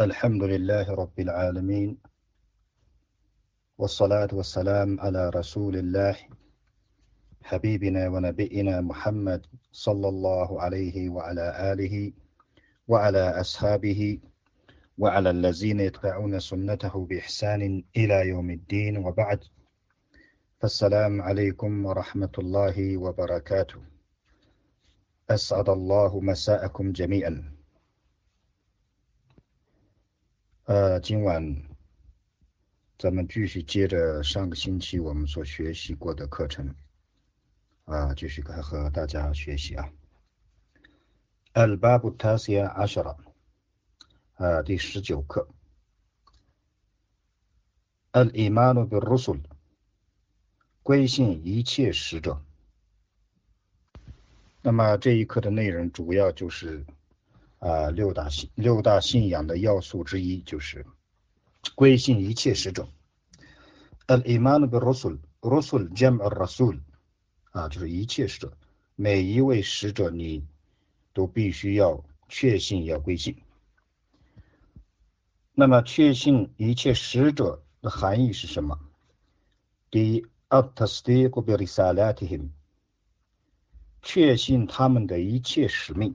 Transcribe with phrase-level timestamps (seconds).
[0.00, 1.98] الحمد لله رب العالمين
[3.78, 6.16] والصلاة والسلام على رسول الله
[7.42, 12.12] حبيبنا ونبينا محمد صلى الله عليه وعلى آله
[12.88, 14.18] وعلى أصحابه
[14.98, 19.44] وعلى الذين يتبعون سنته بإحسان إلى يوم الدين وبعد.
[20.60, 23.80] فالسلام عليكم ورحمة الله وبركاته.
[25.30, 27.53] أسعد الله مساءكم جميعا.
[30.65, 31.63] 呃，今晚
[32.97, 36.75] 咱们继续接着上个星期我们所学习过的课程，
[37.85, 39.91] 啊，继续和和大家学习啊。
[41.53, 43.17] الباب التاسع عشر，
[44.35, 45.47] 啊，第十九课。
[48.11, 49.41] الإيمان بالرسل，
[50.83, 52.43] 归信一切使者。
[54.61, 56.85] 那么这一课的内容主要就是。
[57.64, 60.84] 啊，六大信六大信仰的要素之一就是
[61.74, 62.86] 归信一切使者。
[64.06, 66.80] Al-iman bil-rusul，rusul jam al-rasul，
[67.52, 68.52] 啊，就是一切使者，
[68.96, 70.46] 每一位使者你
[71.14, 73.34] 都必须要确信要归信。
[75.54, 78.78] 那么确信一切使者的含义是什么？
[79.90, 82.50] 第一，at-tasdiq bi-risalatihim，
[84.02, 86.14] 确信他们的一切使命。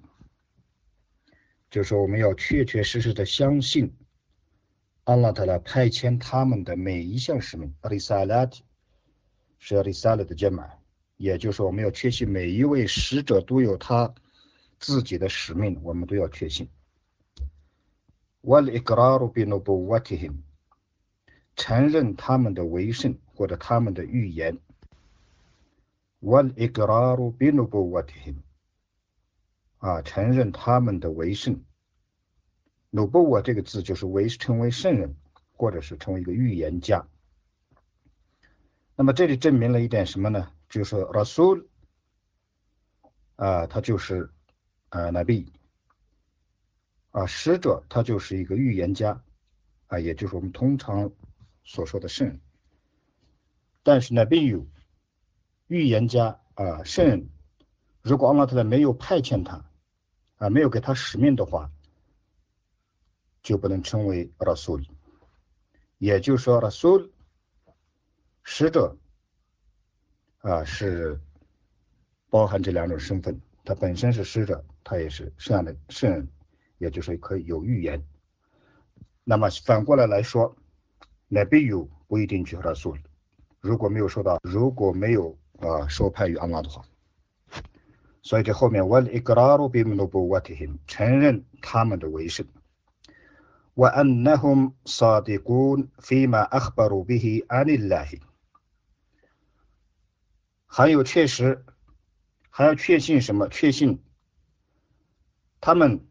[1.69, 3.93] 就是说，我们要确确实实的相信，
[5.03, 7.73] 阿拉特拉派遣他们的每一项使命。
[7.81, 8.61] 阿里萨拉特
[9.59, 10.67] 是阿里萨拉的解码，
[11.17, 14.13] 也就是说，我们要确信每一位使者都有他
[14.79, 16.67] 自己的使命，我们都要确信。
[18.41, 20.43] 瓦里格拉鲁比努布瓦提辛，
[21.55, 24.57] 承认他们的为圣或者他们的预言。
[26.21, 28.41] 瓦里格拉鲁比努布瓦提辛。
[29.79, 31.63] 啊，承认他们的为圣。
[32.91, 35.15] 努布瓦这个字就是为成为圣人，
[35.51, 37.07] 或者是成为一个预言家。
[38.95, 40.51] 那么这里证明了一点什么呢？
[40.67, 41.65] 就是说，Rasul
[43.37, 44.31] 啊，他就是
[44.89, 45.47] 啊，Nabi
[47.11, 49.23] 啊，使者，他就是一个预言家
[49.87, 51.11] 啊，也就是我们通常
[51.63, 52.41] 所说的圣人。
[53.83, 54.65] 但是 Nabi
[55.67, 57.29] 预言家啊，圣人，
[58.01, 59.68] 如果阿拉特拉没有派遣他。
[60.39, 61.69] 啊，没有给他使命的话，
[63.43, 64.89] 就不能称为阿拉苏里。
[65.97, 67.09] 也就是说，Rasul
[68.43, 68.97] 使者
[70.37, 71.19] 啊是
[72.29, 76.27] 包含这两种身份，他本身是使者，他也是圣样的圣人，
[76.77, 78.01] 也就是可以有预言。
[79.25, 80.55] 那么反过来来说
[81.29, 82.97] ，Nabi 不一定就是 Rasul。
[83.59, 86.85] 如果没有说到，如果没有啊受派于安拉的话。
[88.21, 92.47] 所以这后面 wal ikraru bi nubuwwatihim 承认他们的威信。
[93.75, 98.21] wa annahum sadiqun fi ma akhbaru bihi anillahi
[100.65, 101.65] 还有确实，
[102.49, 103.47] 还要确信什么？
[103.47, 104.03] 确信
[105.61, 106.05] 他们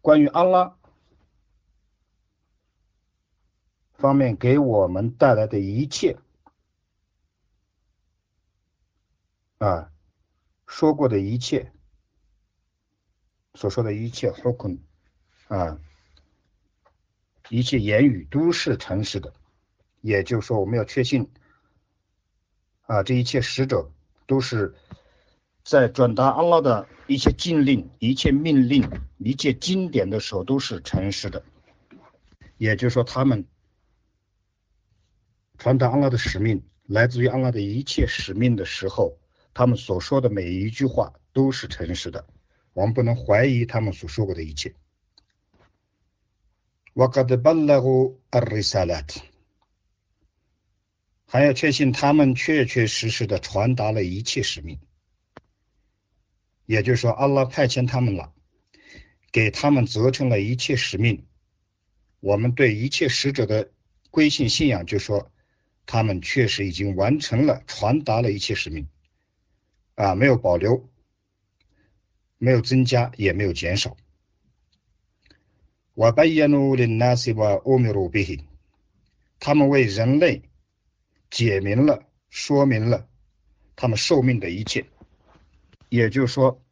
[0.00, 0.76] 关于安拉
[3.94, 6.18] 方面给我们带来的一切
[9.58, 9.92] 啊，
[10.70, 11.72] 说过的一切，
[13.54, 14.78] 所说的一切 h o k
[15.48, 15.80] 啊，
[17.48, 19.34] 一切言语都是诚实的。
[20.00, 21.28] 也就是说，我们要确信
[22.82, 23.90] 啊，这一切使者
[24.28, 24.76] 都是
[25.64, 28.88] 在转达阿拉的一切禁令、一切命令、
[29.18, 31.42] 一切经典的时候都是诚实的。
[32.58, 33.44] 也就是说，他们
[35.58, 39.19] 传达阿拉的使命，来自于阿拉的一切使命的时候。
[39.52, 42.26] 他们所说的每一句话都是诚实的，
[42.72, 44.74] 我们不能怀疑他们所说过的一切。
[51.26, 54.80] 还要确信他们确确实实的传达了一切使命，
[56.66, 58.32] 也就是说，阿拉派遣他们了，
[59.30, 61.26] 给他们责成了一切使命。
[62.18, 63.70] 我们对一切使者的
[64.10, 65.30] 归信信仰，就说
[65.86, 68.88] 他们确实已经完成了传达了一切使命。
[70.00, 70.88] 啊，没有保留，
[72.38, 73.98] 没有增加，也没有减少。
[75.92, 78.46] 我白耶努林纳西瓦欧米鲁比，
[79.38, 80.40] 他们为人类
[81.28, 83.10] 解明了、说明了
[83.76, 84.86] 他们寿命的一切。
[85.90, 86.62] 也就是说，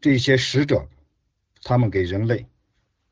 [0.00, 0.88] 这些使者，
[1.62, 2.48] 他们给人类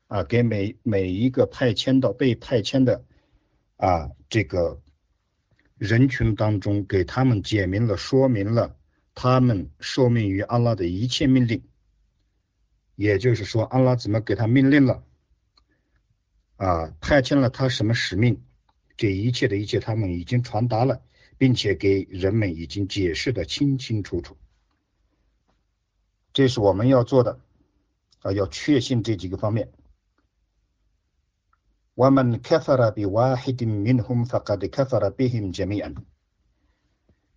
[0.07, 3.05] 啊，给每每一个派遣到被派遣的
[3.77, 4.82] 啊这个。
[5.83, 8.77] 人群当中，给他们解明了、说明了
[9.13, 11.61] 他们受命于安拉的一切命令，
[12.95, 15.03] 也就是说，安拉怎么给他命令了？
[16.55, 18.41] 啊，派遣了他什么使命？
[18.95, 21.01] 这一切的一切，他们已经传达了，
[21.37, 24.37] 并且给人们已经解释的清清楚楚。
[26.31, 27.41] 这是我们要做的
[28.21, 29.69] 啊，要确信这几个方面。
[31.94, 35.94] 我们 كفر بواحد منهم فقد كفر بهم جميعا。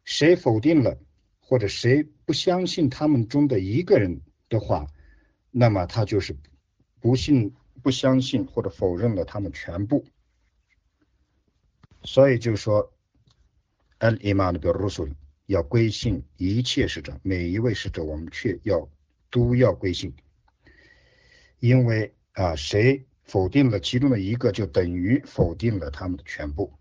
[0.03, 0.97] 谁否定了
[1.39, 4.87] 或者谁不相信他们中的一个人的话，
[5.49, 6.35] 那么他就是
[6.99, 10.05] 不信、不相信或者否认了他们全部。
[12.03, 12.93] 所以就说，
[13.99, 15.13] al iman bil rusul
[15.45, 18.87] 要归信一切使者，每一位使者我们却要
[19.29, 20.13] 都要归信，
[21.59, 26.72] 因为啊，谁 否定了其中的一个，就等于否定了他们的全部。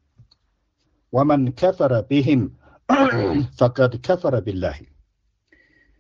[1.09, 2.51] 我们 kafara bihim
[2.87, 4.85] faqad kafara billahi，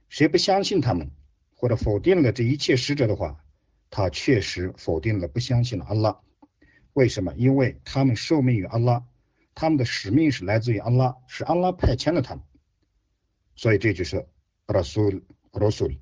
[0.07, 1.11] 谁不相信他们
[1.55, 3.43] 或者否定了这一切使者的话，
[3.89, 6.19] 他确实否定了不相信了安拉。
[6.93, 7.33] 为什么？
[7.35, 9.05] 因为他们受命于安拉。
[9.57, 12.43] 他们的使命是来自于安拉，是安拉派遣了他们，
[13.55, 14.27] 所以这就是
[14.67, 15.21] Rasul
[15.53, 15.97] Rasul，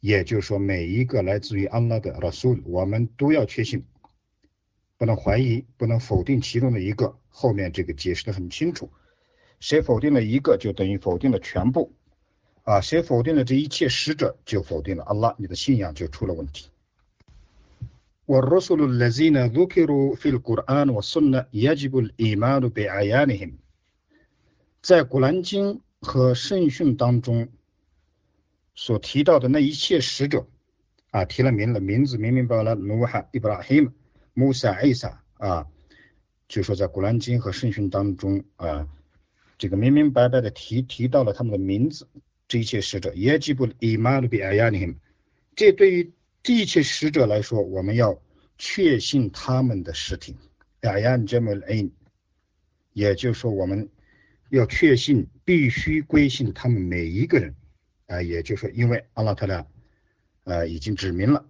[0.00, 3.84] 也就是说每一个来自于安拉的 Rasul，我们都要确信，
[4.98, 7.16] 不能怀疑，不能否定其中的一个。
[7.28, 8.90] 后面这个解释的很清楚，
[9.58, 11.92] 谁否定了一个，就等于否定了全部，
[12.62, 16.68] 啊，谁否定了这一切使者，就否定了安拉，你的信仰就出了问题。
[18.28, 23.52] والرسل الذين ذكروا في القرآن والسنة يجب الإيمان بعيانهم
[24.80, 27.48] 在古兰经和圣训当中
[28.79, 30.47] 所提到的那一切使者
[31.09, 33.91] 啊，提了名了，名字明明白白了，努哈、伊布拉希姆、
[34.35, 35.65] 穆萨、艾萨啊，
[36.47, 38.87] 就说在古兰经和圣训当中啊，
[39.57, 42.07] 这个明明白白的提提到了他们的名字，
[42.47, 44.93] 这一切使者也记不伊玛鲁比阿亚尼姆，
[45.55, 46.13] 这对于
[46.43, 48.21] 这一切使者来说，我们要
[48.59, 50.35] 确信他们的实体。
[50.81, 51.89] Ayan Jamal Ain，
[52.93, 53.89] 也就是说，我们
[54.49, 57.55] 要确信，必须归信他们每一个人。
[58.06, 59.66] 啊，也就是说，因为阿拉特拉，
[60.44, 61.46] 呃，已经指明了，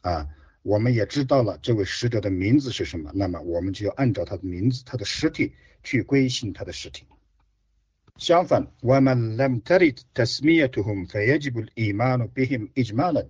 [0.00, 0.28] 啊，
[0.62, 7.04] 我们也知道了这位使者的名字是什么，那么我们就要按照他的名字、他的实体去归信他的实体。
[8.18, 13.28] 相反，ومن لم ترد تسميتهم فيجب الإيمان بهم إجمالا。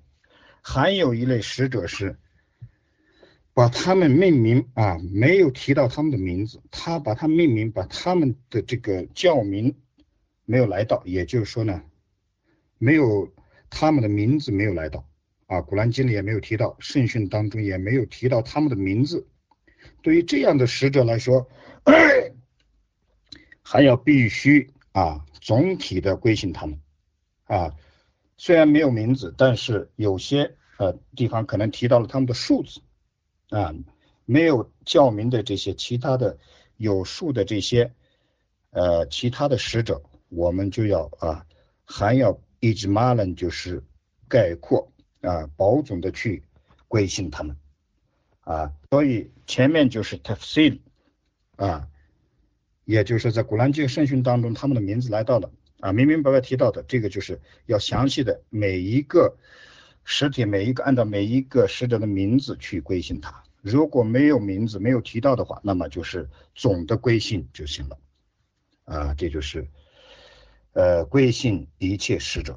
[0.63, 2.19] 还有一类使者是
[3.53, 9.77] 把他们命名啊，没有提到他们的名字，他把他命名，把他们的这个教名
[10.47, 11.83] 没有来到，也就是说呢，
[12.84, 13.32] 没有
[13.70, 15.08] 他们的名字没有来到
[15.48, 19.26] 啊，古兰经里也没有提到，圣训当中也没有提到他们的名字。
[20.02, 21.48] 对于这样的使者来说，
[23.62, 26.78] 还要必须啊，总体的归信他们
[27.46, 27.74] 啊。
[28.36, 32.82] 虽然没有名字，但是有些呃地方可能提到了他们的数字
[33.50, 33.74] 啊，
[34.26, 36.38] 没有教名的这些其他的
[36.76, 37.94] 有数的这些
[38.72, 41.46] 呃其他的使者，我们就要啊
[41.86, 43.84] 还要一直马人就是
[44.30, 44.90] 概括
[45.20, 46.44] 啊保总的去
[46.88, 47.58] 归信他们
[48.40, 50.80] 啊，所以前面就是 tafsir
[51.58, 51.90] 啊，
[52.86, 55.52] 也就是在古兰经圣训当中他们的名字来到了。
[55.82, 59.38] 啊，明明白白提到的这个就是要详细的每一个
[60.06, 63.44] 实体，每一个按照每一个使者的名字去归信他。
[63.62, 67.98] 如果没有名字，没有提到的话，那么就是总的归信就行了。
[68.86, 69.68] 啊，这就是
[70.73, 72.57] 呃归信一切使者。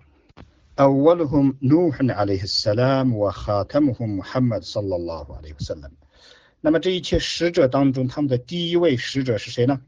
[0.77, 5.91] أولهم نوح عليه السلام وخاتمهم محمد صلى الله عليه وسلم。
[6.61, 9.81] 那么这一切使者当中，他们的第一位使者是谁呢？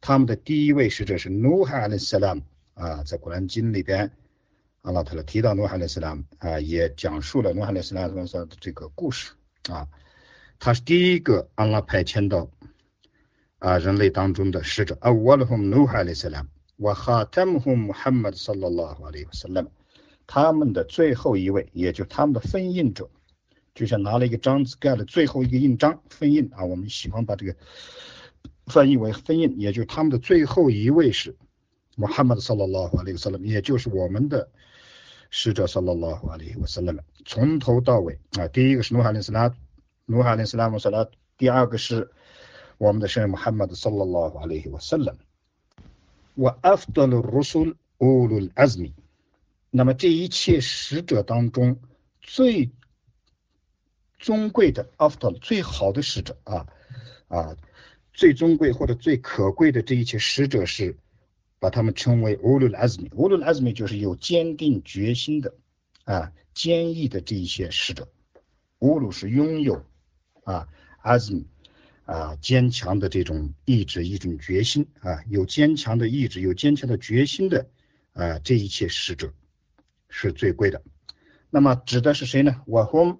[0.00, 2.42] 他们的第一位使者是 Nuh عليه السلام。
[2.74, 4.10] 啊，在古兰经里边，
[4.82, 9.32] 阿拉特拉提到努哈雷斯拉姆啊，也讲述了努哈雷斯拉姆的这个故事
[9.70, 9.88] 啊。
[10.58, 12.50] 他是第一个阿拉派遣到
[13.58, 14.98] 啊人类当中的使者。
[15.00, 16.48] 啊，我的 hum 努哈雷斯拉姆，
[16.81, 19.69] 瓦哈塔姆胡姆哈麦德撒拉拉瓦利吾斯勒姆，
[20.25, 23.07] 他们的最后一位，也就他们的分印者，
[23.75, 26.65] 就像拿了一个章子盖了最后一个印章封印啊。
[26.65, 27.55] 我们喜欢把这个
[28.65, 31.37] 翻译为封印，也就他们的最后一位是
[31.97, 34.49] 瓦哈麦德撒拉拉瓦利吾斯勒姆，也就是我们的
[35.29, 36.99] 使者撒拉拉瓦利吾斯勒姆。
[37.25, 39.53] 从头到尾啊，第一个是努哈林斯拉
[40.07, 41.07] 努哈林斯拉姆撒拉，
[41.37, 42.09] 第二个是
[42.79, 45.19] 我们的圣人穆罕默德撒拉拉瓦利吾斯勒姆。
[46.35, 48.93] Wa afdal rusul ulul azmi，
[49.69, 51.79] 那么这一切使者当中
[52.21, 52.71] 最
[54.19, 56.67] 尊贵的 afdal 最好的使者啊
[57.27, 57.57] 啊，
[58.13, 60.97] 最尊贵或者最可贵的这一切使者是。
[61.63, 65.53] 把他们称为乌鲁拉兹米，乌鲁拉兹米就是有坚定决心的
[66.05, 68.07] 啊坚毅的这一些使者，
[68.79, 69.85] 乌鲁是拥有
[70.43, 70.67] 啊
[71.03, 71.45] 阿兹米
[72.10, 77.66] 啊坚强的这种意志，一种决心啊，有坚强的意志，有坚强的决心的
[78.12, 79.32] 啊这一切使者
[80.08, 80.82] 是最贵的。
[81.50, 82.62] 那么指的是谁呢？
[82.66, 83.18] 我和。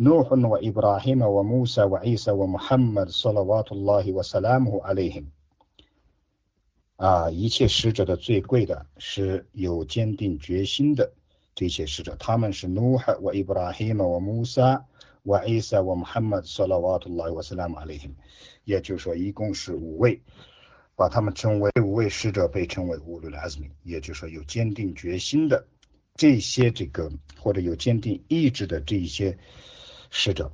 [0.00, 5.24] نوح وإبراهيم وموسى وعيسى ومحمد صلوات الله وسلامه عليهم
[6.96, 11.12] 啊，一切使者的最贵的是有坚定决心的
[11.54, 14.18] 这些使者，他们是 Nuh 和 Ibrahim 和
[15.27, 18.11] Musa 和 Isa 和 Muhammad sallallahu wa sallam alayhim，
[18.63, 20.21] 也就是说一共是五位，
[20.95, 25.67] 把他们称为五位使者被称为乌鲁拉兹米，也就是说有坚定决心的
[26.15, 29.37] 这些这个或者有坚定意志的这一些。
[30.09, 30.53] 使者，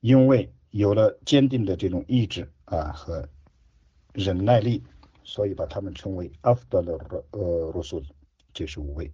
[0.00, 3.28] 因为有了坚定的这种意志啊和
[4.12, 4.84] 忍耐力，
[5.24, 6.96] 所以把他们称为阿夫德勒
[7.32, 8.00] 呃罗素，
[8.54, 9.10] 这是五位。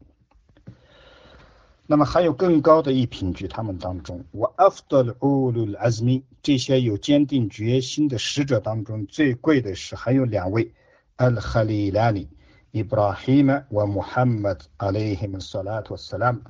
[1.92, 10.72] 那么还有更高的一品局，他们当中，我 after ulul azmi 这些有坚定决心的使者当中，最贵的是还有两位
[11.18, 12.28] ，al khalilani
[12.72, 16.40] ibrahim wa muhammad alayhim salatu salam。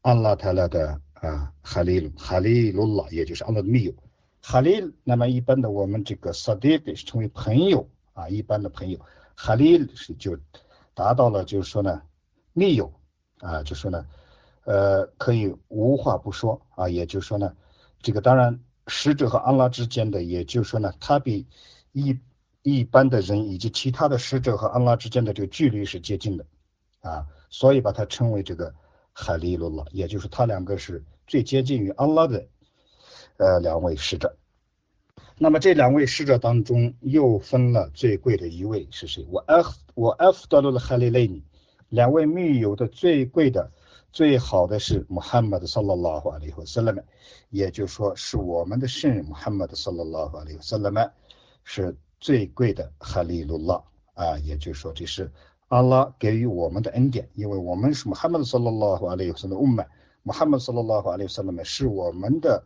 [0.00, 3.92] 安拉他拉的啊哈利哈利鲁拉，也就是安拉的密友。
[4.40, 9.00] 哈利，那么一般的我们这个萨迪克是称为朋友啊，一般的朋友，
[9.34, 10.38] 哈利是就
[10.94, 12.02] 达到了，就是说呢，
[12.52, 12.92] 密友
[13.38, 14.06] 啊，就说呢，
[14.64, 17.54] 呃，可以无话不说啊，也就是说呢，
[18.00, 21.46] 这个当然使者和安拉之间的，也就是说呢，他比
[21.92, 22.18] 一
[22.62, 26.46] 一般的人以及其他的使者和安拉之间的这个距离是接近的
[27.00, 28.74] 啊，所以把它称为这个
[29.12, 32.46] 哈利路拉，也就是他两个是最接近于安拉的。
[33.38, 34.36] 呃，两位使者，
[35.36, 39.26] 那么这两位使者当中又分了最贵的一位是谁？
[39.30, 41.42] 我 F 我 F 到了哈利雷尼，
[41.88, 43.72] 两位密友的最贵的、
[44.12, 47.04] 最好的是穆罕默德萨拉拉哈里和萨拉曼，
[47.50, 51.12] 也就是说是我们的圣人穆罕默德萨拉拉哈里和萨拉曼
[51.64, 53.82] 是最贵的哈利路拉
[54.14, 55.32] 啊，也就是说这是
[55.68, 59.88] 阿拉给予我们的恩典，因为我们是穆罕默德萨拉拉哈里和萨拉曼，
[60.22, 62.64] 穆罕默德萨拉拉哈里和萨拉曼是我们的。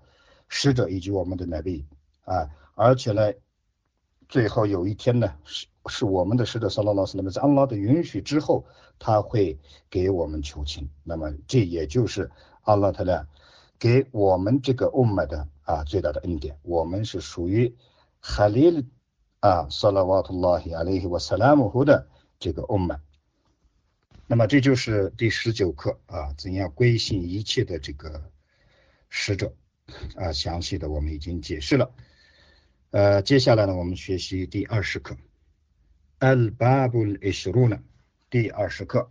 [0.49, 1.85] 使者以及我们的那位
[2.25, 3.33] 啊，而且呢，
[4.29, 8.67] 最后有一天呢，是是我们的使者萨拉老师，那么在安拉的允许之后，
[8.99, 10.91] 他会给我们求情。
[11.05, 12.31] 那么这也就是
[12.63, 13.27] 阿拉他呢
[13.79, 16.59] 给我们这个 umm 的啊最大的恩典。
[16.63, 17.77] 我们是属于
[18.21, 18.87] 哈利
[19.41, 22.99] 啊萨拉瓦图拉希阿里希瓦萨拉姆胡的这个 umm。
[24.27, 28.31] 那么这就是第十九课啊，怎样归信一切的这个
[29.09, 29.55] 使者。
[30.17, 31.89] 啊，详细的我们已经解释了。
[32.91, 35.17] 呃，接下来呢，我们学习第二十课
[36.21, 37.81] ，Al-Babul Ishruna，
[38.31, 39.11] 第二十课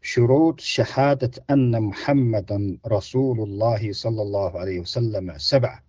[0.00, 5.80] ，Shurut Shahadat Anna Muhammadan Rasulullah Sallallahu Alaihi Wasallam Sab'a。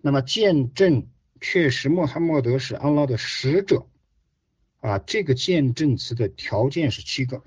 [0.00, 1.08] 那么见证
[1.40, 3.86] 确实穆罕默德是安拉的使者
[4.80, 7.42] 啊，这个见证词的条件是七个。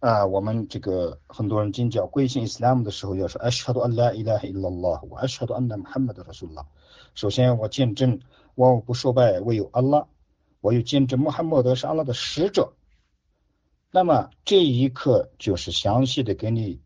[0.00, 6.66] 啊，我们这个很多人进教归信 Islam 的时候要说，Ashhadu an la ilaha illallah，我 Ashhadu anna Muhammad Rasulullah。
[7.16, 8.20] 首先我见证
[8.54, 10.06] 万物不受拜唯有安拉，
[10.60, 12.74] 我又见证穆罕默德是安拉的使者。
[13.90, 16.80] 那么这一课就是详细的给你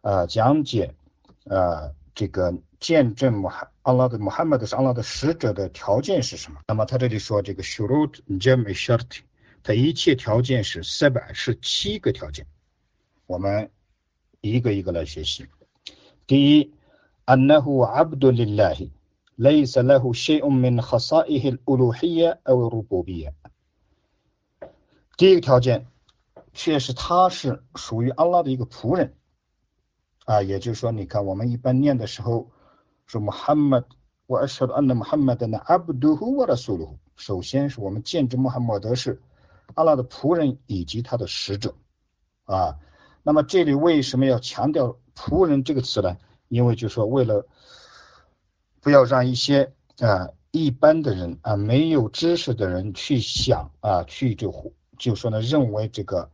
[0.00, 0.96] 啊讲解
[1.48, 6.58] 啊这个见证穆罕安拉的穆罕默德是安拉的使者的条件是什么？
[6.66, 9.20] 那么他这里说这个 Shurut jam Sharti。
[9.63, 12.47] 它一切条件是四百是七个条件，
[13.25, 13.69] 我们
[14.39, 15.47] 一个一个来学习。
[16.25, 16.71] 第一，
[17.25, 18.89] أنه عبد لله
[19.37, 23.33] ليس له شيء من خصائص الألوهية أو الربوبية。
[25.17, 25.87] 第一个条件，
[26.53, 29.15] 确实他是属于安拉的一个仆人
[30.25, 32.49] 啊，也就是说，你看我们一般念的时候
[33.05, 33.83] 说 Muhammad，
[34.27, 36.97] 我 أشهد أن محمدا عبده ورسوله。
[37.17, 39.21] 首先是我们见证穆罕默德是。
[39.74, 41.74] 阿拉的仆人以及他的使者，
[42.44, 42.78] 啊，
[43.22, 46.16] 那么这里为什么要强调仆人这个词呢？
[46.48, 47.46] 因为就说为了
[48.80, 56.30] 不要让一些啊一般的人啊没有知识的人去想啊去就就说呢认为这个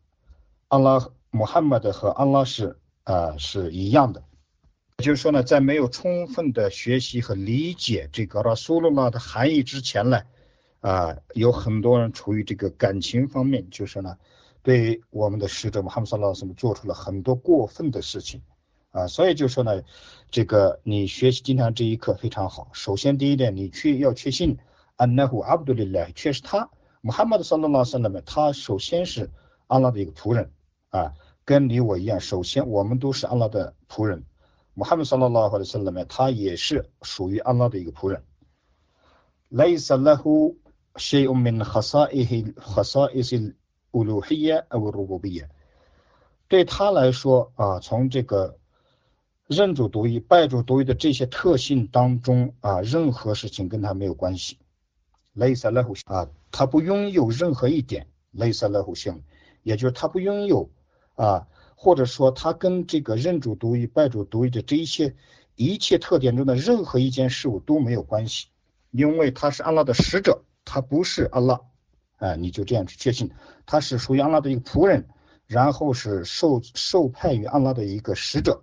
[0.68, 4.24] 阿拉穆罕默德和阿拉是啊是一样的
[4.98, 10.22] 就是说呢，在没有充分的学习和理解这个拉苏鲁拉的含义之前呢，
[10.80, 14.16] 啊，有很多人处于这个感情方面，就是呢，
[14.62, 18.42] 对我们的使者穆罕默德老师们做出了很多过分的事情，
[18.92, 19.82] 啊，所以就说呢，
[20.30, 22.70] 这个你学习今天这一课非常好。
[22.72, 24.56] 首先第一点，你去要确信
[24.94, 26.70] 安纳胡阿卜杜里来，确实他
[27.00, 29.30] 穆罕默德萨拉拉萨拉们，他首先是
[29.66, 30.52] 阿拉的一个仆人，
[30.90, 31.12] 啊，
[31.44, 34.24] 跟你我一样，首先我们都是阿拉的仆人。
[34.74, 38.22] 穆罕默德萨拉拉或者是什么，他也是属于阿拉的一个仆人。
[39.48, 40.56] 莱萨拉胡。
[40.97, 45.49] شيء من خصائص خصائص الألوهية أو الربوبية
[46.47, 48.57] 对他来说啊，从这个
[49.47, 54.59] 认主独一、拜主独一的这些特性当中啊，任何事情跟他没有关系。
[55.33, 59.23] 类似那户啊，他不拥有任何一点类似那户性，
[59.63, 60.69] 也就是他不拥有
[61.15, 65.15] 啊，或者说他跟这个认主独一、拜主独一的这一些
[65.55, 68.49] 一切特点中的任何一件事物都没有关系，
[68.91, 70.43] 因为他是安拉的使者。
[70.70, 71.58] 他不是阿拉，
[72.18, 73.30] 啊，你就这样去确信，
[73.64, 75.08] 他是属于阿拉的一个仆人，
[75.46, 78.62] 然后是受受派于阿拉的一个使者，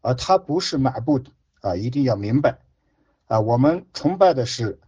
[0.00, 2.60] 而他不是马布的啊，一定要明白
[3.26, 4.80] 啊，我们崇拜的是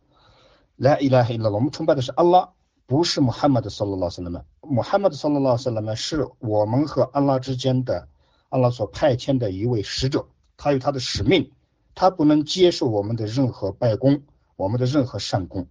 [0.76, 2.48] 来伊拉黑了，我们崇拜的是阿拉，
[2.86, 8.08] 不是穆罕默德·萨拉拉斯勒们，穆罕默德·萨拉拉斯勒们是我们和阿拉之间的
[8.48, 11.52] 阿拉所派遣的一位使者，他有他的使命，
[11.94, 14.22] 他不能接受我们的任何拜功，
[14.56, 15.66] 我们的任何善功。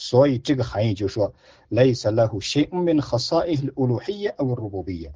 [0.00, 1.34] 所以这个含义就是说，
[1.68, 5.12] 类似那户新民和萨伊的乌鲁黑耶乌鲁布比耶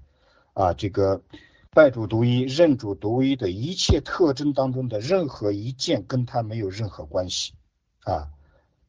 [0.55, 1.23] 啊，这个
[1.71, 7.53] 拜主独一、认主独一的一切特征当中的任何一件跟他没有任何关系
[8.01, 8.31] 啊，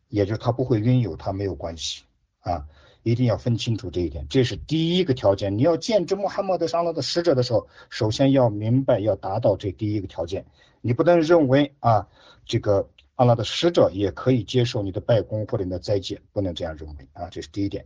[0.09, 2.05] 也就是他不会拥有，他没有关系
[2.39, 2.65] 啊，
[3.03, 5.59] 一定要分清楚这一点，这是第一个条件。
[5.59, 10.47] 你要见证穆罕默德上拉的使者的时候，首先要明白要达到这第一个条件，
[10.81, 12.07] 你不能认为啊
[12.47, 12.89] 这个。
[13.23, 17.85] 阿拉的使者也可以接受你的拜功或者你的斋戒，不能这样认为啊，这是第一点。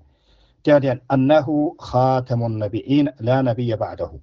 [0.64, 4.20] 第二点，安纳胡哈特穆纳比伊纳两纳比也巴德胡，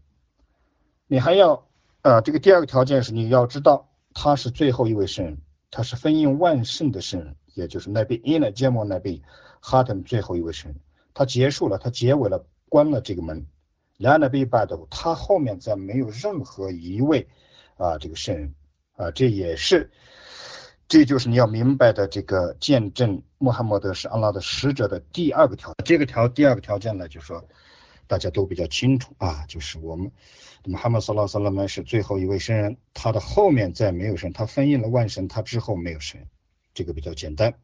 [1.06, 1.68] 你还要
[2.02, 5.38] 呃，这个第二个条件是你要知道他是最后一位圣人，
[5.70, 9.22] 他是封印万圣的圣人，也就是那比伊纳杰莫那比
[9.60, 10.80] 哈特最后一位圣人，
[11.14, 13.46] 他结束了，他结尾了，关了这个门。
[13.98, 17.28] 两纳比巴德胡，他后面再没有任何一位
[17.76, 18.52] 啊这个圣人
[18.96, 19.92] 啊，这也是。
[20.86, 27.48] 这就是你要明白的这个见证穆罕默德是安拉的使者的第二个条，这个条第二个条件呢，就是说
[28.06, 30.12] 大家都比较清楚啊，就是我们
[30.64, 36.28] 穆罕默德拉萨拉曼是最后一位圣人，他的后面再没有神，他封印了万神，他之后没有神，
[36.74, 37.54] 这个比较简单。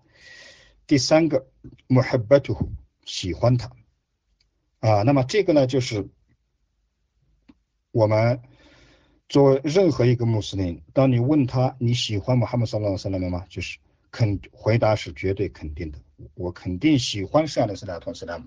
[0.87, 1.47] 第三个
[1.87, 2.73] 穆罕巴图
[3.05, 3.71] 喜欢他
[4.81, 6.09] 啊，那么这个呢，就是
[7.93, 8.41] 我们。
[9.30, 13.46] 作为任何一个穆斯林，当你问他你喜欢穆罕默德·萨拉姆吗？
[13.50, 13.80] 就是
[14.12, 15.98] 肯回答是绝对肯定的，
[16.36, 18.46] 我肯定喜欢善的斯拉托斯拉姆。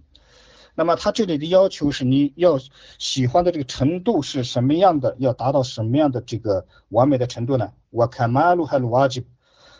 [0.74, 2.60] 那么他这里的要求是你要
[2.98, 5.16] 喜欢的这个程度是什么样的？
[5.18, 7.72] 要达到什么样的这个完美的程度呢？
[7.90, 9.26] 我看马鲁还鲁瓦吉，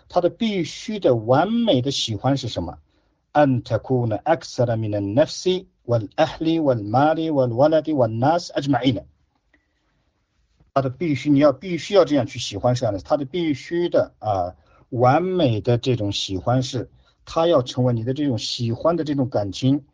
[0.09, 2.79] 他的必须的完美的喜欢是什么？
[3.31, 4.18] 安特库呢？
[4.18, 9.05] أكثر من النفس والأهل والمال والولد والناس أجمعين。
[10.73, 14.55] 他的必须，你要必须要这样去喜欢这样的，他的必须的啊，
[14.89, 16.89] 完美的这种喜欢是，
[17.25, 19.86] 他要成为你的这种喜欢的这种感情，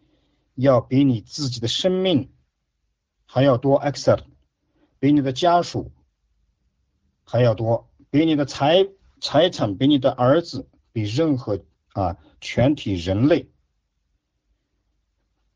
[0.55, 2.31] 要比你自己的生命
[3.25, 4.21] 还要多，excel，
[4.99, 5.91] 比你的家属
[7.25, 8.87] 还要多，比你的财
[9.19, 11.59] 财产，比你的儿子，比任何
[11.91, 13.49] 啊全体人类。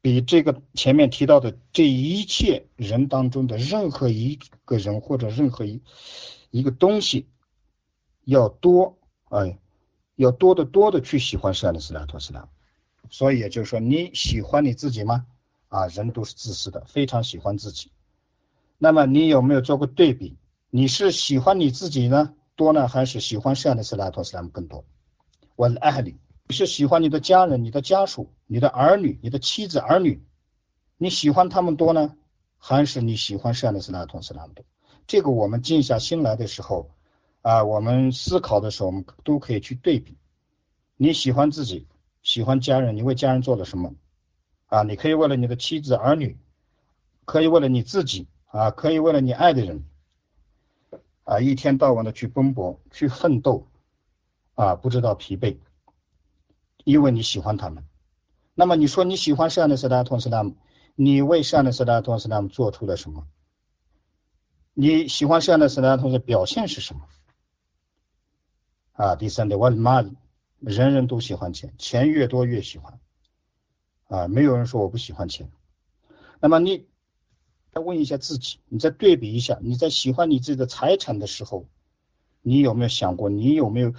[0.03, 5.81] 比这个前面提到的这一切人当中的任何一个人或者任何一
[6.51, 7.29] 一个东西
[8.25, 8.97] 要多，
[9.29, 9.57] 哎，
[10.17, 12.49] 要多得多的去喜欢善的斯拉托斯拉。
[13.09, 15.25] 所以也就是说，你喜欢你自己吗？
[15.69, 17.89] 啊，人都是自私的，非常喜欢自己。
[18.77, 20.35] 那么你有没有做过对比？
[20.69, 24.83] 你是喜欢你自己呢多呢，还是喜欢善的斯拉托斯拉姆更多？
[25.55, 26.09] 我爱你。
[26.09, 26.17] 你
[26.53, 30.23] 是喜欢你的家人、你的家属、你的儿女、你的妻子儿女，
[30.97, 32.15] 你喜欢他们多呢，
[32.57, 34.63] 还是你喜欢善的斯拉同斯拉姆多？
[35.05, 36.91] 这个我们静下心来的时候
[37.41, 40.15] 啊，我们思考的时候，我们都可以去对比。
[40.95, 41.87] 你喜欢自己，
[42.21, 43.93] 喜欢家人，你为家人做了什么？
[44.67, 46.37] 啊，你可以为了你的妻子儿女，
[47.25, 49.83] 可以为了你自己啊，可以为了你爱的人
[51.25, 53.67] 啊，一天到晚的去奔波、去奋斗
[54.55, 55.57] 啊，不知道疲惫。
[56.83, 57.85] 因为你喜欢他们，
[58.55, 60.55] 那么你说你喜欢善的斯拉托斯拉姆，
[60.95, 63.27] 你为善的斯拉托斯拉姆做出了什么？
[64.73, 67.07] 你喜欢善的斯拉同的表现是什么？
[68.93, 70.01] 啊，第三点，万马
[70.59, 72.99] 人人都喜欢钱，钱越多越喜欢。
[74.07, 75.51] 啊，没有人说我不喜欢钱。
[76.39, 76.85] 那么你
[77.71, 81.65] 再问一下自己，你再对比一下，你在喜欢你自己的财产的时候，
[82.41, 83.93] 你有没有想过，你有没有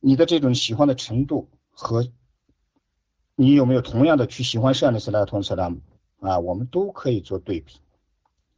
[0.00, 2.06] 你的这种喜欢的程度和
[3.36, 5.80] 你有没有同样的去喜欢善的斯拉同斯拉姆？
[6.20, 7.80] 啊，我们都可以做对比。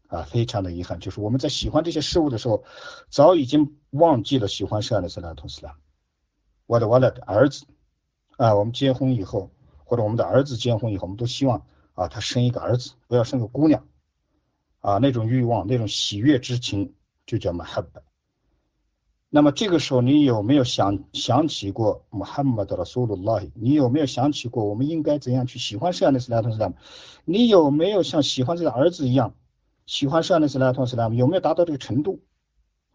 [0.08, 2.62] 啊，非常的遗憾，就是我们在喜欢这些事物的时候，
[3.10, 5.78] 早已经忘记了喜欢善的斯拉同斯拉姆。
[6.66, 7.66] 我的我的儿子
[8.36, 9.50] 啊，我们结婚以后，
[9.84, 13.84] 或者我们的儿子结婚以后，我们都希望啊，他生一个儿子，不要生个姑娘。
[14.78, 16.94] 啊，那种欲望，那种喜悦之情，
[17.26, 18.02] 就叫 mahabba。
[19.28, 23.50] 那么这个时候，你有没有想想起过 Muhammad Rasulullah？
[23.54, 26.76] 你有没有想起过我们应该怎样去喜欢善的斯拉同斯拉姆？
[27.24, 29.34] 你有没有像喜欢自己的儿子一样？
[29.84, 32.20] 喜欢上的斯拉同斯拉姆有没有达到这个程度？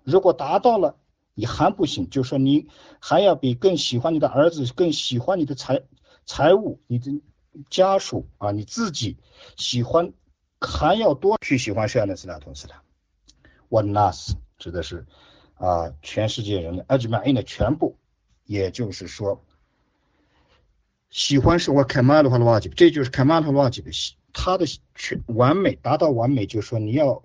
[0.03, 0.95] 如果达到了，
[1.33, 2.67] 你还不行，就说你
[2.99, 5.83] 还要比更喜欢你的儿子，更喜欢你的财
[6.25, 7.21] 财物，你的
[7.69, 9.17] 家属啊，你自己
[9.57, 10.13] 喜欢
[10.59, 12.81] 还要多去喜欢上的斯拉同斯拉
[13.69, 13.81] 姆。
[13.81, 15.05] One last 指的是
[15.61, 17.95] 啊，全世界人类 ajmain 的全部，
[18.45, 19.43] 也就是说，
[21.11, 24.15] 喜欢是我开曼的话的话这就是开曼的话的喜。
[24.33, 27.21] 他的全完美达到完美，就是说你要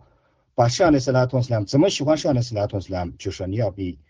[0.56, 4.00] 把善的斯拉通斯拉姆怎么喜欢善的斯拉通斯拉姆，就是说你要比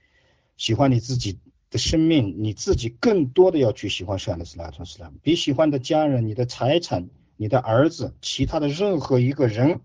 [0.56, 9.80] 喜欢你自己的生命，你自己更多的要去喜欢善的斯拉通斯拉姆，比喜欢的家人、你的财产、你的儿子、其他的任何一个人，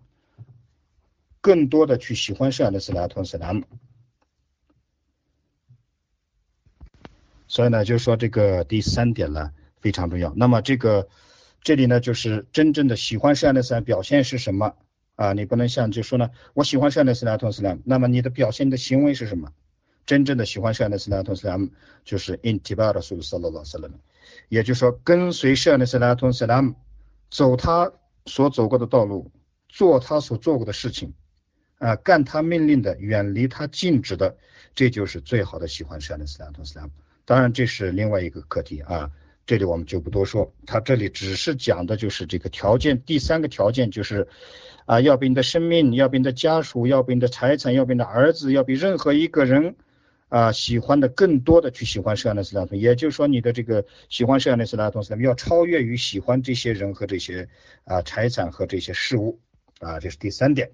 [1.42, 3.66] 更多的去喜欢善的斯拉通斯拉姆
[7.52, 10.34] 所以呢，就是说这个第三点呢非常重要。
[10.36, 11.10] 那么这个。
[11.64, 14.74] 这里呢，就是真正的喜欢善的斯拉表现是什么
[15.16, 15.34] 啊？
[15.34, 19.54] 你不能像就说呢，我喜欢善的斯拉同斯拉，那么你的表现的行为是什么？
[20.08, 21.60] 真正的喜欢善的斯拉同斯拉，
[22.04, 23.88] 就是 intibar 的苏萨拉拉斯拉，
[24.50, 26.64] 也就是说跟随善的斯拉同斯拉，
[27.30, 27.94] 走他
[28.26, 29.32] 所走过的道路，
[29.70, 31.14] 做他所做过的事情，
[31.78, 34.36] 啊，干他命令的，远离他禁止的，
[34.74, 36.90] 这就是最好的喜欢善的斯拉同斯拉。
[37.26, 39.12] 当然，这是另外一个课题啊。
[39.48, 44.28] 这里我们就不多说，他这里只是讲的就是这个条件，第三个条件就是
[44.86, 49.76] 啊，要比你的生命，要比你的家属，要比你的财产，要比你的儿子，要比任何一个人
[50.30, 57.50] 啊喜欢的更多的去喜欢圣安斯拉通，也就是说你的这个喜欢圣安斯拉通斯拉要超越于喜欢这些人和这些
[57.84, 59.40] 啊财产和这些事物
[59.80, 60.72] 啊，这是第三点。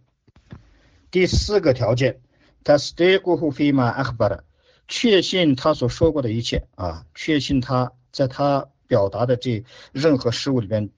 [1.09, 2.19] 第四个条件，
[2.63, 4.43] 他 stay 过后飞马阿赫巴的，
[4.87, 7.93] 确信他所说过的一切啊，确信他。
[8.09, 10.89] 在他表达的这任何事物里边，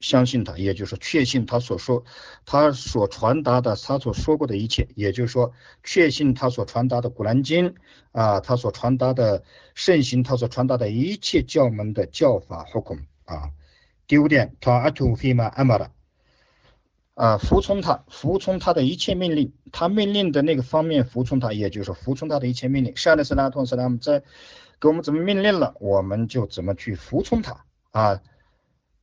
[0.00, 2.04] 相信他，也就是说确信他所说，
[2.44, 5.52] 他所传达的，他所说过的一切，也就是说
[5.84, 7.76] 确信他所传达的古兰经
[8.10, 9.44] 啊，他所传达的
[9.76, 13.50] 圣行，他所传达的一切教门的教法和孔啊。
[14.08, 15.92] 第五点，他阿图菲玛阿玛的
[17.16, 22.96] 啊，服从他，服从他的一切命令，他命令的那个方面服从他，也就是说服从他的一切命令。
[22.96, 24.22] 上的是拉通斯拉姆在。
[24.78, 28.20] 给我们怎么命令了，我们就怎么去服从他啊。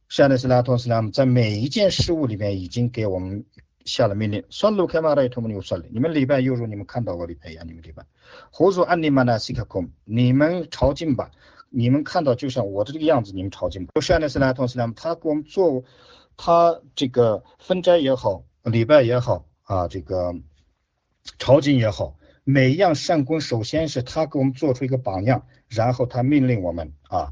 [0.07, 3.43] 善的斯拉托斯拉姆在每一件事物里面已经给我们
[3.83, 4.43] 下了命令。
[4.51, 5.87] 算路开马来，托姆尼算了。
[5.89, 8.05] 你们礼拜犹如你们看到过礼拜一样，你们礼拜。
[8.51, 11.31] 胡说安尼玛纳西卡空，你们朝觐吧。
[11.71, 13.99] 你们看到就像我的这个样子，你们朝觐吧。
[13.99, 15.83] 善的斯拉托斯拉姆，他给我们做，
[16.37, 20.35] 他这个分斋也好，礼拜也好啊，这个
[21.39, 22.17] 朝觐也好。
[22.45, 27.31] 每一样善功，首先是他给我们做出一个榜样，然后他命令我们啊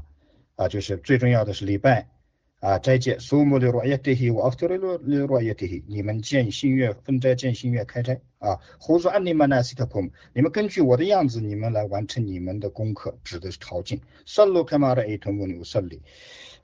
[0.56, 2.08] 啊，就是最重要的是礼拜
[2.60, 3.18] 啊斋戒。
[3.18, 8.58] 苏木的罗耶提希，我阿弗的罗罗耶提希，你们见新月分斋，见新月开斋啊。
[8.78, 10.00] 胡说安尼曼纳西特普
[10.32, 14.00] 你们根据我的样子，你们来完成你们的功课，指的是朝觐。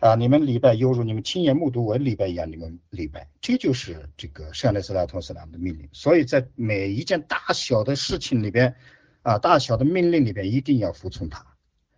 [0.00, 5.88] 啊，你们礼拜犹如你们亲眼目睹我礼拜一样，你们礼拜，这就是这个圣莱斯拉托斯拉的命令。
[5.92, 8.76] 所以在每一件大小的事情里边，
[9.22, 11.44] 啊，大小的命令里边，一定要服从他。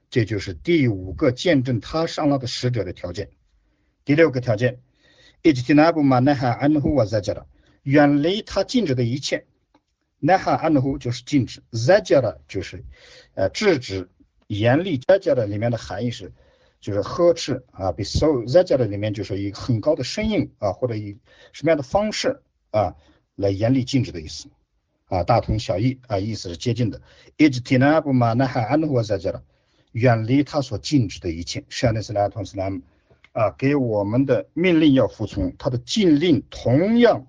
[0.09, 3.29] 这就是第五个见证他上了的使者的条件。
[4.07, 4.81] 第六个条件，
[5.43, 7.47] 伊吉提纳布玛奈哈安呼瓦在加了，
[7.83, 9.45] 远离他禁止的一切。
[10.19, 12.83] 奈哈安呼就是禁止，在加了就是
[13.35, 14.09] 呃制止、
[14.47, 14.97] 严厉。
[14.97, 16.33] 在加了里面的含义是。
[16.81, 21.19] 就是呵斥啊，比 so 在这里面就是以很高的声音啊，或者以
[21.53, 22.97] 什么样的方式啊
[23.37, 24.49] 来严厉禁止的意思
[25.07, 27.03] 啊，大同小异啊，意思是接近的。
[27.37, 29.43] ijtinabu ma naha anhu 在这了，
[29.93, 31.65] 远离他所禁止的一切。
[31.69, 32.81] 像那斯拉同斯拉姆
[33.33, 37.27] 啊，给我们的命令要服从，他的禁令同样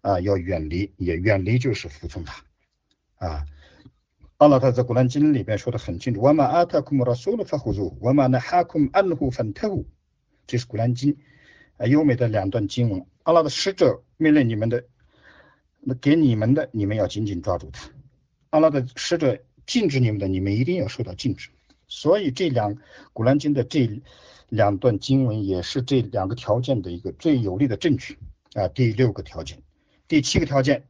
[0.00, 2.44] 啊要远离，也远离就是服从他
[3.16, 3.46] 啊。
[4.42, 9.86] 阿拉他在古兰经里边说的很清楚，我们阿塔库姆拉苏鲁法胡祖，我们那哈库姆安胡芬特胡，
[10.48, 11.16] 这是古兰经
[11.76, 13.06] 啊优美的两段经文。
[13.22, 14.82] 阿拉的使者命令你们的，
[15.78, 17.90] 那给你们的，你们要紧紧抓住他；
[18.50, 21.50] 阿拉的使者禁止你们的，你们一定要受到禁止。
[21.86, 22.76] 所以这两
[23.12, 24.02] 古兰经的这
[24.48, 28.18] 两段经文也是这两个条件的一个最有力的证据
[28.54, 28.66] 啊。
[28.66, 29.62] 第六个条件，
[30.08, 30.88] 第七个条件。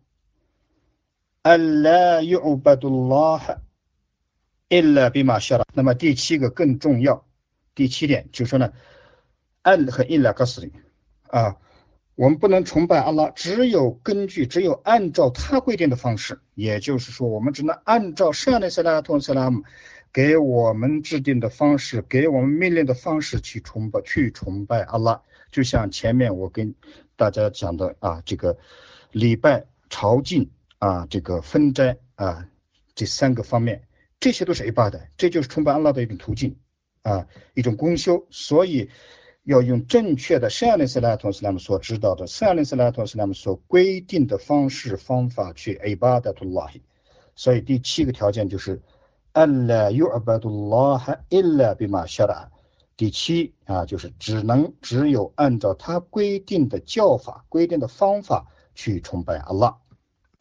[1.44, 3.58] Allah yu'badullah
[4.68, 5.64] illa bima shara。
[5.74, 7.26] 那么第七个更重要，
[7.74, 8.72] 第七点就是说呢
[9.64, 10.70] ，al 和 illa 告诉你
[11.26, 11.56] 啊，
[12.14, 19.64] 我们不能崇拜阿拉，只有根据，只有按照他规定的方式，也就是说，我们只能按照圣安斯拉托斯拉姆
[20.12, 25.20] 给我们制定的方式，给我们命令的方式去崇拜，去崇拜阿拉。
[25.50, 26.72] 就像前面我跟
[27.16, 28.56] 大家讲的啊，这个
[29.10, 30.46] 礼拜、朝觐。
[30.82, 32.48] 啊，这个分斋啊，
[32.96, 33.86] 这三个方面，
[34.18, 36.56] 这些都是 A 八的，这就是崇拜安拉的一种途径
[37.02, 38.26] 啊，一种功修。
[38.30, 38.90] 所以
[39.44, 46.68] 要用正确的圣安斯拉托斯拉姆所知道的圣安斯拉托斯拉姆所规定的方式方法去 A 巴的图拉。
[47.36, 48.82] 所以第七个条件就是
[49.30, 52.50] 安拉 u 阿巴杜拉哈伊拉比马夏达。
[52.96, 59.78] 第七啊，就是只能只有按照他规定的教法、规定的方法去崇拜阿拉。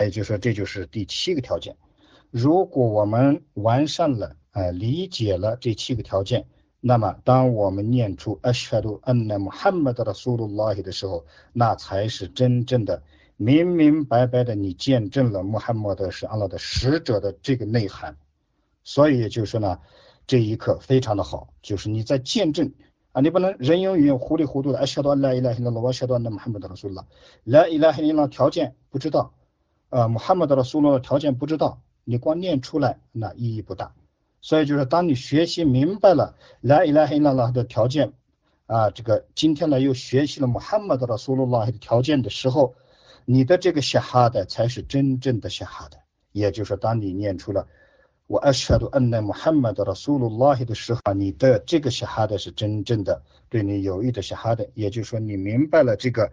[0.04, 1.76] 也就是说，这就是第七个条件。
[2.30, 6.46] 如果我们完善了，呃，理解了这七个条件，
[6.80, 13.04] 那么当我们念出阿什杜安那穆罕默德的苏鲁拉希的时候，那才是真正的
[13.36, 18.16] 明明白白的，你见证了穆罕默德是安拉的使者的这个内涵。
[18.84, 19.80] 所以就是说呢，
[20.26, 22.72] 这一刻非常的好，就是你在见证
[23.12, 27.06] 啊，你不能人云云、糊里糊涂的阿什杜安拉伊拉希拉罗阿什杜安那穆罕默德的苏拉，
[27.44, 29.34] 拉伊拉希拉条件不知道。
[29.92, 33.94] 呃，穆罕默德的苏罗的条件不知道，你光念出来那意义不大。
[34.40, 38.14] 所以就是当你学习明白了来伊拉黑拉拉的条件
[38.66, 42.74] 啊，这个今天呢又学习了穆罕默德的苏罗拉的条件的时候，
[43.26, 45.98] 你的这个夏哈的才是真正的夏哈的。
[46.32, 47.68] 也就是说，当你念出了
[48.28, 54.70] 我阿舍杜安奈穆罕默德的苏罗拉的时候，你的这个夏哈的是真正的对你有益的夏哈的。
[54.74, 56.32] 也就是说，你明白了这个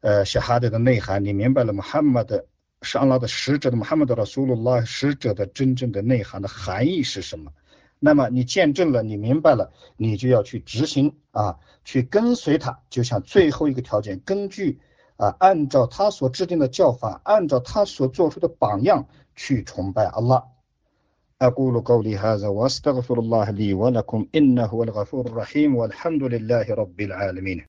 [0.00, 2.46] 呃夏哈的的内涵，你明白了穆罕默德。
[2.81, 7.51] 是阿拉的使者的穆罕默德的苏鲁拉使者的真正的内涵的含义是什么？
[7.99, 12.81] 那么你见证了，你明白了，你就要去执行啊，去跟随他。
[12.89, 14.79] 就像最后一个条件，根据
[15.15, 20.43] 啊，按照他所制定的教法，按照他所做出的榜样去崇拜阿拉。
[21.41, 27.61] أقول قولي هذا وأستغفر الله لي ولكم إنه هو الغفور الرحيم والحمد لله رب العالمين